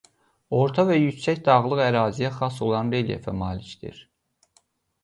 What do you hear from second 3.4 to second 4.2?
malikdir.